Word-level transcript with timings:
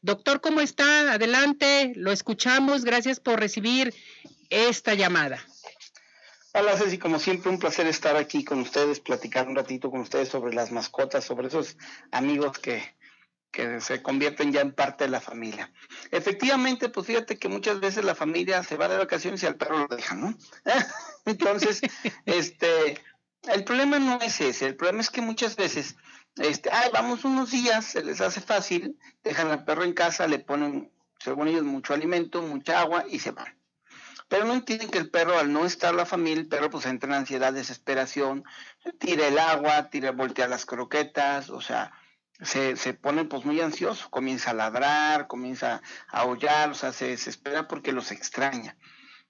Doctor, 0.00 0.40
¿cómo 0.40 0.60
está? 0.60 1.12
Adelante, 1.12 1.92
lo 1.96 2.12
escuchamos. 2.12 2.84
Gracias 2.84 3.18
por 3.18 3.40
recibir 3.40 3.92
esta 4.48 4.94
llamada. 4.94 5.44
Hola 6.54 6.76
Ceci, 6.76 6.98
como 6.98 7.18
siempre 7.18 7.50
un 7.50 7.58
placer 7.58 7.86
estar 7.86 8.16
aquí 8.16 8.44
con 8.44 8.60
ustedes, 8.60 9.00
platicar 9.00 9.48
un 9.48 9.56
ratito 9.56 9.90
con 9.90 10.00
ustedes 10.00 10.28
sobre 10.28 10.54
las 10.54 10.72
mascotas, 10.72 11.24
sobre 11.24 11.48
esos 11.48 11.76
amigos 12.10 12.58
que, 12.58 12.82
que 13.50 13.80
se 13.80 14.02
convierten 14.02 14.52
ya 14.52 14.60
en 14.60 14.72
parte 14.72 15.04
de 15.04 15.10
la 15.10 15.20
familia. 15.20 15.72
Efectivamente, 16.10 16.88
pues 16.88 17.06
fíjate 17.06 17.36
que 17.36 17.48
muchas 17.48 17.80
veces 17.80 18.04
la 18.04 18.14
familia 18.14 18.62
se 18.62 18.76
va 18.76 18.88
de 18.88 18.98
vacaciones 18.98 19.42
y 19.42 19.46
al 19.46 19.56
perro 19.56 19.78
lo 19.78 19.96
dejan, 19.96 20.20
¿no? 20.20 20.38
Entonces, 21.26 21.80
este, 22.24 23.00
el 23.52 23.64
problema 23.64 23.98
no 23.98 24.20
es 24.20 24.40
ese, 24.40 24.66
el 24.66 24.76
problema 24.76 25.00
es 25.00 25.10
que 25.10 25.20
muchas 25.20 25.56
veces, 25.56 25.96
este, 26.36 26.70
ay, 26.72 26.90
vamos 26.92 27.24
unos 27.24 27.50
días, 27.50 27.84
se 27.84 28.04
les 28.04 28.20
hace 28.20 28.40
fácil, 28.40 28.98
dejan 29.22 29.50
al 29.50 29.64
perro 29.64 29.84
en 29.84 29.92
casa, 29.92 30.26
le 30.26 30.38
ponen, 30.38 30.92
según 31.18 31.48
ellos, 31.48 31.64
mucho 31.64 31.94
alimento, 31.94 32.42
mucha 32.42 32.80
agua 32.80 33.04
y 33.08 33.18
se 33.18 33.32
van. 33.32 33.58
Pero 34.28 34.44
no 34.44 34.52
entienden 34.52 34.90
que 34.90 34.98
el 34.98 35.10
perro, 35.10 35.38
al 35.38 35.52
no 35.52 35.64
estar 35.64 35.94
la 35.94 36.04
familia, 36.04 36.42
el 36.42 36.48
perro 36.48 36.68
pues 36.68 36.84
entra 36.84 37.08
en 37.08 37.14
ansiedad, 37.14 37.52
desesperación, 37.52 38.44
tira 38.98 39.26
el 39.26 39.38
agua, 39.38 39.88
tira, 39.88 40.12
voltea 40.12 40.48
las 40.48 40.66
croquetas, 40.66 41.48
o 41.48 41.62
sea, 41.62 41.92
se, 42.42 42.76
se 42.76 42.92
pone 42.92 43.24
pues 43.24 43.44
muy 43.44 43.60
ansioso, 43.60 44.10
comienza 44.10 44.50
a 44.50 44.54
ladrar, 44.54 45.26
comienza 45.28 45.80
a 46.08 46.20
aullar, 46.20 46.70
o 46.70 46.74
sea, 46.74 46.92
se 46.92 47.08
desespera 47.08 47.66
porque 47.68 47.92
los 47.92 48.12
extraña. 48.12 48.76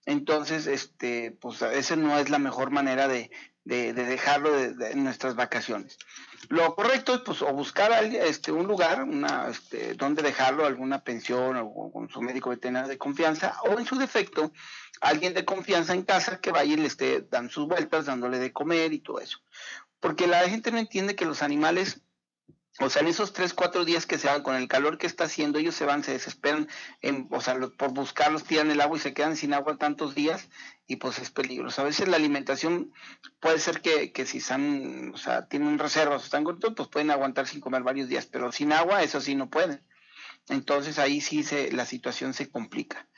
Entonces, 0.08 0.66
este, 0.66 1.32
pues 1.32 1.60
esa 1.60 1.94
no 1.94 2.18
es 2.18 2.30
la 2.30 2.38
mejor 2.38 2.70
manera 2.70 3.08
de, 3.08 3.30
de, 3.64 3.92
dejarlo 3.92 4.50
de, 4.50 4.92
en 4.92 5.04
nuestras 5.04 5.34
vacaciones. 5.34 5.98
Lo 6.48 6.74
correcto 6.74 7.16
es 7.16 7.20
pues 7.20 7.42
o 7.42 7.52
buscar 7.52 7.92
este, 8.02 8.50
un 8.50 8.66
lugar, 8.66 9.02
una, 9.02 9.48
este, 9.50 9.92
donde 9.92 10.22
dejarlo, 10.22 10.64
alguna 10.64 11.04
pensión 11.04 11.58
o 11.58 11.92
con 11.92 12.08
su 12.08 12.22
médico 12.22 12.48
veterinario 12.48 12.88
de 12.88 12.96
confianza, 12.96 13.58
o 13.64 13.78
en 13.78 13.84
su 13.84 13.96
defecto, 13.96 14.50
alguien 15.02 15.34
de 15.34 15.44
confianza 15.44 15.92
en 15.92 16.04
casa 16.04 16.40
que 16.40 16.52
vaya 16.52 16.72
y 16.72 16.78
le 16.78 16.86
esté 16.86 17.26
dando 17.30 17.52
sus 17.52 17.68
vueltas, 17.68 18.06
dándole 18.06 18.38
de 18.38 18.50
comer 18.50 18.94
y 18.94 19.00
todo 19.00 19.20
eso. 19.20 19.40
Porque 20.00 20.26
la 20.26 20.48
gente 20.48 20.72
no 20.72 20.78
entiende 20.78 21.16
que 21.16 21.26
los 21.26 21.42
animales 21.42 22.00
o 22.80 22.90
sea, 22.90 23.02
en 23.02 23.08
esos 23.08 23.32
tres, 23.32 23.54
cuatro 23.54 23.84
días 23.84 24.06
que 24.06 24.18
se 24.18 24.28
van 24.28 24.42
con 24.42 24.54
el 24.54 24.68
calor 24.68 24.98
que 24.98 25.06
está 25.06 25.24
haciendo, 25.24 25.58
ellos 25.58 25.74
se 25.74 25.84
van, 25.84 26.04
se 26.04 26.12
desesperan, 26.12 26.68
o 27.30 27.40
sea, 27.40 27.58
por 27.76 27.92
buscarlos, 27.92 28.44
tiran 28.44 28.70
el 28.70 28.80
agua 28.80 28.96
y 28.96 29.00
se 29.00 29.14
quedan 29.14 29.36
sin 29.36 29.52
agua 29.52 29.78
tantos 29.78 30.14
días 30.14 30.48
y 30.86 30.96
pues 30.96 31.18
es 31.18 31.30
peligroso. 31.30 31.82
A 31.82 31.84
veces 31.84 32.08
la 32.08 32.16
alimentación 32.16 32.92
puede 33.40 33.58
ser 33.58 33.80
que, 33.80 34.12
que 34.12 34.26
si 34.26 34.38
están, 34.38 35.12
o 35.12 35.18
sea, 35.18 35.46
tienen 35.48 35.78
reservas 35.78 36.22
o 36.22 36.24
están 36.24 36.44
cortos, 36.44 36.74
pues 36.76 36.88
pueden 36.88 37.10
aguantar 37.10 37.48
sin 37.48 37.60
comer 37.60 37.82
varios 37.82 38.08
días, 38.08 38.26
pero 38.26 38.52
sin 38.52 38.72
agua 38.72 39.02
eso 39.02 39.20
sí 39.20 39.34
no 39.34 39.50
pueden. 39.50 39.82
Entonces 40.48 40.98
ahí 40.98 41.20
sí 41.20 41.42
se, 41.42 41.72
la 41.72 41.84
situación 41.84 42.32
se 42.32 42.48
complica. 42.48 43.08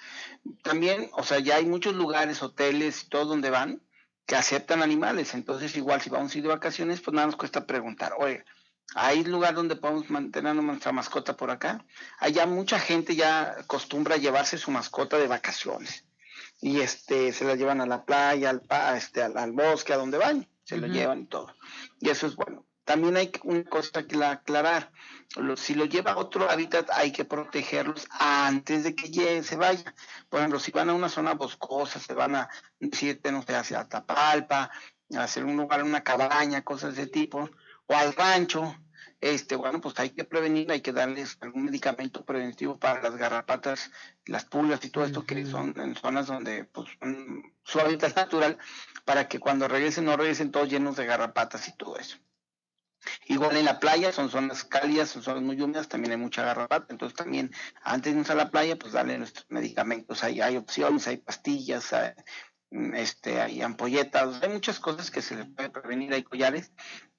También, 0.62 1.11
o 1.12 1.22
sea, 1.22 1.39
ya 1.39 1.56
hay 1.56 1.67
muchos 1.67 1.95
lugares, 1.95 2.42
hoteles 2.42 3.05
y 3.05 3.08
todo 3.08 3.27
donde 3.27 3.50
van 3.50 3.83
que 4.27 4.36
aceptan 4.36 4.83
animales. 4.83 5.34
Entonces 5.34 5.77
igual 5.77 6.00
si 6.00 6.11
vamos 6.11 6.34
a 6.34 6.39
ir 6.39 6.42
de 6.42 6.48
vacaciones, 6.48 7.00
pues 7.00 7.14
nada 7.14 7.27
nos 7.27 7.36
cuesta 7.36 7.67
preguntar, 7.67 8.14
oye, 8.19 8.45
hay 8.94 9.24
lugar 9.24 9.55
donde 9.55 9.77
podemos 9.77 10.10
mantener 10.10 10.55
nuestra 10.56 10.92
mascota 10.92 11.36
por 11.36 11.50
acá. 11.50 11.84
Allá 12.19 12.46
mucha 12.46 12.78
gente 12.78 13.14
ya 13.14 13.56
acostumbra 13.58 14.16
llevarse 14.16 14.58
su 14.58 14.70
mascota 14.70 15.16
de 15.19 15.28
vacaciones. 15.28 16.05
Y 16.60 16.80
este, 16.80 17.33
se 17.33 17.44
la 17.44 17.55
llevan 17.55 17.80
a 17.80 17.86
la 17.86 18.05
playa, 18.05 18.50
al, 18.50 18.62
este, 18.96 19.22
al, 19.22 19.52
bosque, 19.52 19.92
a 19.92 19.96
donde 19.96 20.18
van, 20.18 20.48
se 20.64 20.77
lo 20.77 20.88
llevan 20.88 21.22
y 21.22 21.27
todo. 21.27 21.55
Y 22.00 22.11
eso 22.11 22.27
es 22.27 22.36
bueno. 22.36 22.66
También 22.84 23.16
hay 23.16 23.30
una 23.44 23.64
cosa 23.64 24.02
que 24.02 24.22
aclarar. 24.22 24.91
Si 25.56 25.74
lo 25.74 25.84
lleva 25.84 26.12
a 26.12 26.16
otro 26.16 26.50
hábitat, 26.50 26.91
hay 26.92 27.12
que 27.12 27.24
protegerlos 27.24 28.08
antes 28.18 28.83
de 28.83 28.96
que 28.96 29.42
se 29.44 29.56
vaya. 29.56 29.94
Por 30.28 30.41
ejemplo, 30.41 30.58
si 30.58 30.72
van 30.72 30.91
a 30.91 30.94
una 30.94 31.08
zona 31.08 31.34
boscosa, 31.34 32.00
se 32.00 32.14
van 32.14 32.34
a, 32.34 32.48
no 32.80 33.42
sé, 33.42 33.55
hacia 33.55 33.88
Tapalpa, 33.88 34.70
a 35.16 35.22
hacer 35.22 35.45
un 35.45 35.57
lugar, 35.57 35.84
una 35.84 36.02
cabaña, 36.02 36.62
cosas 36.62 36.96
de 36.96 37.02
ese 37.02 37.11
tipo, 37.12 37.48
o 37.90 37.96
al 37.96 38.14
rancho, 38.14 38.77
este, 39.20 39.56
bueno, 39.56 39.80
pues 39.80 39.98
hay 39.98 40.11
que 40.11 40.23
prevenir, 40.23 40.70
hay 40.70 40.80
que 40.80 40.92
darles 40.92 41.36
algún 41.40 41.64
medicamento 41.64 42.24
preventivo 42.24 42.78
para 42.78 43.02
las 43.02 43.17
garrapatas, 43.17 43.90
las 44.27 44.45
pulgas 44.45 44.84
y 44.84 44.90
todo 44.90 45.05
esto 45.05 45.27
que 45.27 45.45
son 45.45 45.74
en 45.77 45.96
zonas 45.96 46.28
donde 46.28 46.64
pues 46.64 46.89
su 47.64 47.80
hábitat 47.80 48.14
natural, 48.14 48.58
para 49.05 49.27
que 49.27 49.40
cuando 49.40 49.67
regresen 49.67 50.05
no 50.05 50.17
regresen 50.17 50.52
todos 50.52 50.68
llenos 50.68 50.95
de 50.95 51.06
garrapatas 51.06 51.67
y 51.67 51.77
todo 51.77 51.96
eso. 51.98 52.17
Igual 53.27 53.56
en 53.56 53.64
la 53.64 53.80
playa, 53.80 54.12
son 54.12 54.30
zonas 54.30 54.62
cálidas, 54.62 55.08
son 55.08 55.24
zonas 55.24 55.42
muy 55.42 55.61
húmedas, 55.61 55.89
también 55.89 56.12
hay 56.12 56.18
mucha 56.18 56.45
garrapata, 56.45 56.86
entonces 56.90 57.17
también 57.17 57.51
antes 57.83 58.05
de 58.05 58.11
irnos 58.11 58.30
a 58.30 58.36
la 58.36 58.51
playa, 58.51 58.77
pues 58.78 58.92
darle 58.92 59.18
nuestros 59.18 59.46
medicamentos, 59.48 60.22
hay, 60.22 60.40
hay 60.40 60.57
opciones, 60.57 61.08
hay 61.08 61.17
pastillas, 61.17 61.92
hay, 61.92 62.12
este, 62.95 63.40
hay 63.40 63.62
ampolletas, 63.62 64.40
hay 64.42 64.51
muchas 64.51 64.78
cosas 64.78 65.11
que 65.11 65.22
se 65.22 65.34
les 65.34 65.46
puede 65.46 65.70
prevenir, 65.70 66.12
hay 66.12 66.22
collares, 66.22 66.72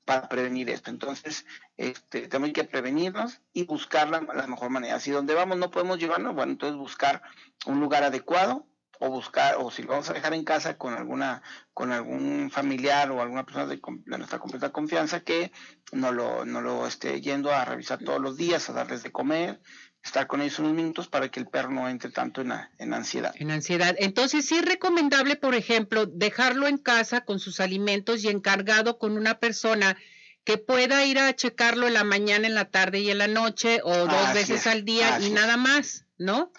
para 0.05 0.27
prevenir 0.27 0.69
esto. 0.69 0.89
Entonces, 0.89 1.45
este, 1.77 2.27
tenemos 2.27 2.53
que 2.53 2.63
prevenirnos 2.63 3.41
y 3.53 3.65
buscar 3.65 4.09
la, 4.09 4.21
mejor 4.21 4.69
manera. 4.69 4.99
Si 4.99 5.11
donde 5.11 5.33
vamos 5.33 5.57
no 5.57 5.71
podemos 5.71 5.99
llevarnos, 5.99 6.35
bueno, 6.35 6.53
entonces 6.53 6.77
buscar 6.77 7.21
un 7.65 7.79
lugar 7.79 8.03
adecuado 8.03 8.67
o 9.01 9.09
buscar, 9.09 9.55
o 9.57 9.71
si 9.71 9.81
lo 9.81 9.89
vamos 9.89 10.09
a 10.11 10.13
dejar 10.13 10.35
en 10.35 10.43
casa 10.43 10.77
con 10.77 10.93
alguna, 10.93 11.41
con 11.73 11.91
algún 11.91 12.51
familiar 12.51 13.09
o 13.09 13.19
alguna 13.19 13.43
persona 13.43 13.65
de, 13.65 13.81
nuestra 14.05 14.37
completa 14.37 14.71
confianza 14.71 15.21
que 15.21 15.51
no 15.91 16.11
lo, 16.11 16.45
no 16.45 16.61
lo 16.61 16.85
esté 16.85 17.19
yendo 17.19 17.51
a 17.51 17.65
revisar 17.65 17.97
todos 17.97 18.21
los 18.21 18.37
días, 18.37 18.69
a 18.69 18.73
darles 18.73 19.01
de 19.01 19.11
comer, 19.11 19.59
estar 20.03 20.27
con 20.27 20.39
ellos 20.41 20.59
unos 20.59 20.73
minutos 20.73 21.07
para 21.07 21.29
que 21.29 21.39
el 21.39 21.47
perro 21.47 21.71
no 21.71 21.89
entre 21.89 22.11
tanto 22.11 22.41
en, 22.41 22.53
en, 22.77 22.93
ansiedad. 22.93 23.33
En 23.37 23.49
ansiedad. 23.49 23.95
Entonces, 23.97 24.45
sí 24.45 24.57
es 24.57 24.65
recomendable, 24.65 25.35
por 25.35 25.55
ejemplo, 25.55 26.05
dejarlo 26.05 26.67
en 26.67 26.77
casa 26.77 27.21
con 27.21 27.39
sus 27.39 27.59
alimentos 27.59 28.23
y 28.23 28.27
encargado 28.27 28.99
con 28.99 29.17
una 29.17 29.39
persona 29.39 29.97
que 30.43 30.59
pueda 30.59 31.05
ir 31.05 31.17
a 31.17 31.35
checarlo 31.35 31.87
en 31.87 31.95
la 31.95 32.03
mañana, 32.03 32.45
en 32.45 32.53
la 32.53 32.65
tarde 32.65 32.99
y 32.99 33.09
en 33.09 33.17
la 33.17 33.27
noche 33.27 33.79
o 33.83 33.95
dos 33.95 34.33
veces 34.35 34.67
al 34.67 34.85
día 34.85 35.19
y 35.19 35.31
nada 35.31 35.57
más, 35.57 36.05
¿no? 36.19 36.51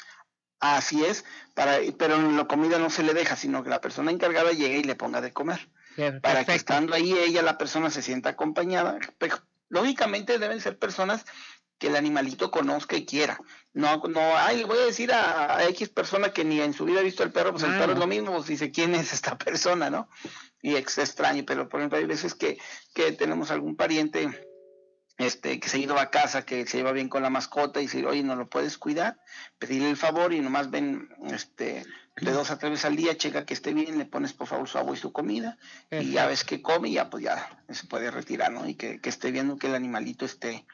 Así 0.63 1.05
es, 1.05 1.25
para, 1.55 1.79
pero 1.99 2.15
en 2.15 2.37
la 2.37 2.45
comida 2.45 2.79
no 2.79 2.89
se 2.89 3.03
le 3.03 3.15
deja, 3.15 3.35
sino 3.35 3.65
que 3.65 3.69
la 3.69 3.81
persona 3.81 4.13
encargada 4.13 4.53
llegue 4.53 4.79
y 4.79 4.85
le 4.85 4.95
ponga 4.95 5.21
de 5.21 5.33
comer. 5.33 5.69
para 6.23 6.45
que 6.45 6.55
estando 6.55 6.95
ahí 6.95 7.13
ella, 7.19 7.43
la 7.43 7.59
persona 7.59 7.91
se 7.91 8.01
sienta 8.01 8.31
acompañada. 8.31 8.97
lógicamente 9.69 10.39
deben 10.39 10.61
ser 10.61 10.79
personas 10.79 11.25
que 11.79 11.89
el 11.89 11.97
animalito 11.97 12.53
conozca 12.53 12.95
y 12.95 13.05
quiera. 13.05 13.41
No, 13.73 14.05
no, 14.09 14.21
ay, 14.37 14.63
voy 14.63 14.79
a 14.79 14.87
decir 14.87 15.13
a, 15.13 15.65
X 15.71 15.89
persona 15.89 16.33
que 16.33 16.45
ni 16.45 16.61
en 16.61 16.75
su 16.75 16.85
vida 16.85 17.01
ha 17.01 17.03
visto 17.03 17.25
el 17.25 17.33
perro, 17.33 17.51
pues 17.51 17.65
el 17.65 17.77
perro 17.77 17.95
es 17.95 17.99
lo 17.99 18.07
mismo, 18.07 18.33
pues 18.33 18.47
dice, 18.47 18.71
¿quién 18.71 18.95
es 18.95 19.13
esta 19.13 19.37
persona, 19.37 19.91
no? 19.91 20.09
Y 20.61 20.77
es 20.77 20.97
extraño, 20.97 21.43
pero 21.45 21.69
por 21.69 21.81
ejemplo 21.81 21.99
hay 21.99 22.05
veces 22.05 22.37
que, 22.37 22.57
que 22.95 23.11
tenemos 23.11 23.51
algún 23.51 23.75
pariente 23.75 24.31
este, 25.19 25.61
que 25.61 25.69
se 25.69 25.77
ha 25.77 25.81
ido 25.81 25.99
a 25.99 26.11
casa, 26.11 26.45
que 26.45 26.67
se 26.67 26.79
lleva 26.79 26.93
bien 26.93 27.09
con 27.09 27.23
la 27.23 27.31
mascota 27.31 27.81
y 27.81 27.85
dice, 27.85 28.05
oye, 28.07 28.23
¿no 28.23 28.37
lo 28.37 28.49
puedes 28.49 28.79
cuidar? 28.79 29.19
Pedirle 29.59 29.91
el 29.91 29.97
favor 29.97 30.33
y 30.33 30.41
nomás 30.41 30.71
ven 30.71 31.09
este, 31.31 31.85
de 32.17 32.31
dos 32.33 32.51
a 32.51 32.59
tres 32.59 32.73
veces 32.73 32.85
al 32.87 32.97
día, 32.97 33.17
checa 33.17 33.45
que 33.45 33.55
esté 33.55 33.73
bien, 33.73 33.99
le 33.99 34.05
pones 34.05 34.33
por 34.33 34.47
favor 34.47 34.69
su 34.69 34.79
agua 34.79 34.95
y 34.95 34.99
su 34.99 35.13
comida 35.13 35.59
y 35.91 36.13
ya 36.13 36.27
ves 36.27 36.45
que 36.45 36.63
come 36.63 36.89
y 36.89 36.95
ya 36.95 37.11
pues 37.11 37.25
ya 37.25 37.61
se 37.71 37.87
puede 37.87 38.11
retirar, 38.11 38.53
¿no? 38.53 38.69
Y 38.69 38.75
que, 38.75 39.01
que 39.01 39.09
esté 39.09 39.31
viendo 39.31 39.57
que 39.57 39.69
el 39.69 39.75
animalito 39.75 40.25
esté 40.25 40.67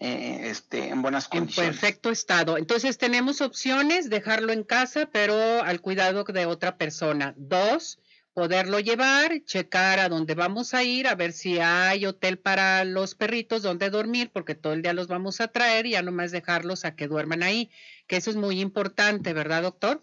eh, 0.00 0.48
este, 0.50 0.88
en 0.88 1.02
buenas 1.02 1.28
condiciones. 1.28 1.74
En 1.74 1.80
perfecto 1.80 2.10
estado. 2.10 2.58
Entonces 2.58 2.98
tenemos 2.98 3.40
opciones, 3.40 4.10
dejarlo 4.10 4.52
en 4.52 4.64
casa, 4.64 5.08
pero 5.12 5.62
al 5.62 5.80
cuidado 5.80 6.24
de 6.24 6.46
otra 6.46 6.76
persona. 6.76 7.34
Dos, 7.36 7.98
poderlo 8.34 8.80
llevar, 8.80 9.44
checar 9.44 10.00
a 10.00 10.08
dónde 10.08 10.34
vamos 10.34 10.74
a 10.74 10.82
ir, 10.82 11.06
a 11.06 11.14
ver 11.14 11.32
si 11.32 11.60
hay 11.60 12.04
hotel 12.04 12.38
para 12.38 12.84
los 12.84 13.14
perritos 13.14 13.62
donde 13.62 13.90
dormir, 13.90 14.30
porque 14.32 14.56
todo 14.56 14.72
el 14.72 14.82
día 14.82 14.92
los 14.92 15.06
vamos 15.06 15.40
a 15.40 15.48
traer 15.48 15.86
y 15.86 15.92
ya 15.92 16.02
nomás 16.02 16.32
dejarlos 16.32 16.84
a 16.84 16.96
que 16.96 17.06
duerman 17.06 17.44
ahí, 17.44 17.70
que 18.08 18.16
eso 18.16 18.30
es 18.30 18.36
muy 18.36 18.60
importante, 18.60 19.32
¿verdad, 19.32 19.62
doctor? 19.62 20.02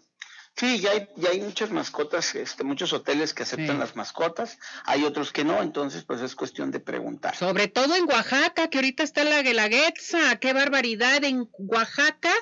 Sí, 0.56 0.80
ya 0.80 0.90
hay, 0.90 1.08
ya 1.16 1.30
hay 1.30 1.40
muchas 1.40 1.70
mascotas, 1.70 2.34
este, 2.34 2.62
muchos 2.64 2.92
hoteles 2.92 3.32
que 3.32 3.42
aceptan 3.42 3.78
las 3.78 3.96
mascotas, 3.96 4.58
hay 4.84 5.04
otros 5.04 5.32
que 5.32 5.44
no, 5.44 5.62
entonces 5.62 6.04
pues 6.04 6.20
es 6.20 6.34
cuestión 6.34 6.70
de 6.70 6.80
preguntar. 6.80 7.36
Sobre 7.36 7.68
todo 7.68 7.94
en 7.96 8.04
Oaxaca, 8.04 8.68
que 8.68 8.78
ahorita 8.78 9.02
está 9.02 9.24
la 9.24 9.42
guelaguetza, 9.42 10.36
qué 10.36 10.52
barbaridad, 10.52 11.24
en 11.24 11.48
Oaxaca 11.58 12.32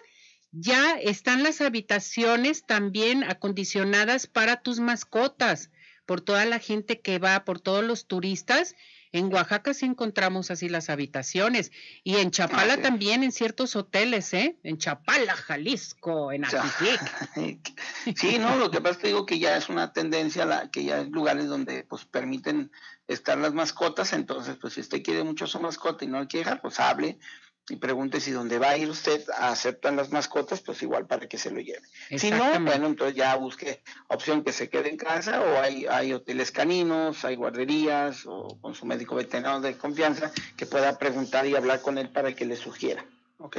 ya 0.53 0.95
están 1.01 1.45
las 1.45 1.61
habitaciones 1.61 2.65
también 2.67 3.23
acondicionadas 3.23 4.27
para 4.27 4.61
tus 4.61 4.81
mascotas, 4.81 5.71
por 6.11 6.21
toda 6.21 6.45
la 6.45 6.59
gente 6.59 7.01
que 7.01 7.21
va, 7.21 7.45
por 7.45 7.61
todos 7.61 7.85
los 7.85 8.09
turistas, 8.09 8.75
en 9.13 9.33
Oaxaca 9.33 9.73
sí 9.73 9.87
encontramos 9.87 10.51
así 10.51 10.69
las 10.69 10.91
habitaciones 10.91 11.71
y 12.03 12.17
en 12.17 12.33
Chapala 12.33 12.83
también 12.83 13.23
en 13.23 13.31
ciertos 13.31 13.77
hoteles, 13.77 14.35
¿eh? 14.35 14.59
En 14.65 14.79
Chapala, 14.79 15.37
Jalisco, 15.37 16.33
en 16.33 16.47
Atitlán. 16.47 16.99
sí, 18.17 18.39
no, 18.41 18.57
lo 18.57 18.73
que 18.73 18.81
pasa 18.81 18.95
es 18.95 18.99
que 18.99 19.07
digo 19.07 19.25
que 19.25 19.39
ya 19.39 19.57
es 19.57 19.69
una 19.69 19.93
tendencia, 19.93 20.45
la, 20.47 20.69
que 20.69 20.83
ya 20.83 20.97
hay 20.97 21.11
lugares 21.11 21.47
donde 21.47 21.85
pues 21.85 22.07
permiten 22.07 22.73
estar 23.07 23.39
las 23.39 23.55
mascotas, 23.55 24.13
entonces 24.13 24.57
pues 24.61 24.73
si 24.75 24.81
usted 24.81 25.05
quiere 25.05 25.23
mucho 25.23 25.45
a 25.45 25.47
su 25.47 25.61
mascota 25.61 26.05
y 26.05 26.09
no 26.09 26.19
le 26.19 26.27
quiere 26.27 26.43
dejar, 26.43 26.61
pues 26.61 26.81
hable 26.81 27.21
y 27.71 27.77
pregunte 27.77 28.21
si 28.21 28.31
donde 28.33 28.59
va 28.59 28.71
a 28.71 28.77
ir 28.77 28.89
usted 28.89 29.23
aceptan 29.39 29.97
las 29.97 30.11
mascotas, 30.11 30.61
pues 30.61 30.83
igual 30.83 31.07
para 31.07 31.29
que 31.29 31.39
se 31.39 31.51
lo 31.51 31.61
lleve. 31.61 31.83
Si 32.17 32.31
no, 32.31 32.61
bueno, 32.61 32.87
entonces 32.87 33.17
ya 33.17 33.35
busque 33.37 33.83
opción 34.09 34.43
que 34.45 34.53
se 34.53 34.69
quede 34.69 34.91
en 34.91 34.97
casa 34.97 35.41
o 35.41 35.61
hay, 35.61 35.87
hay 35.87 36.13
hoteles 36.13 36.51
caninos, 36.51 37.25
hay 37.25 37.37
guarderías 37.37 38.27
o 38.27 38.59
con 38.61 38.75
su 38.75 38.87
médico 38.87 39.15
veterinario 39.15 39.61
de 39.61 39.77
confianza 39.77 40.33
que 40.57 40.67
pueda 40.67 40.99
preguntar 40.99 41.47
y 41.47 41.55
hablar 41.55 41.81
con 41.81 41.99
él 41.99 42.11
para 42.11 42.35
que 42.35 42.45
le 42.45 42.57
sugiera. 42.57 43.05
¿Ok? 43.39 43.59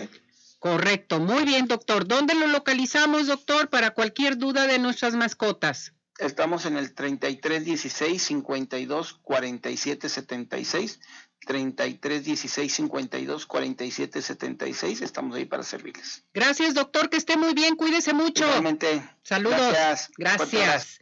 Correcto, 0.59 1.19
muy 1.19 1.43
bien, 1.43 1.67
doctor. 1.67 2.07
¿Dónde 2.07 2.35
lo 2.35 2.45
localizamos, 2.45 3.27
doctor, 3.27 3.69
para 3.69 3.91
cualquier 3.91 4.37
duda 4.37 4.67
de 4.67 4.77
nuestras 4.77 5.15
mascotas? 5.15 5.93
Estamos 6.19 6.67
en 6.67 6.77
el 6.77 6.93
33 6.93 7.65
16 7.65 8.21
52 8.21 9.13
47 9.23 10.07
76. 10.07 10.99
33 11.45 12.23
16 12.23 12.73
52 12.73 13.45
47 13.45 14.21
76. 14.21 15.01
Estamos 15.01 15.35
ahí 15.35 15.45
para 15.45 15.63
servirles. 15.63 16.23
Gracias, 16.33 16.73
doctor. 16.73 17.09
Que 17.09 17.17
esté 17.17 17.37
muy 17.37 17.53
bien. 17.53 17.75
Cuídese 17.75 18.13
mucho. 18.13 18.45
Igualmente. 18.45 19.03
Saludos. 19.23 19.59
Gracias. 19.59 20.11
Gracias. 20.17 20.99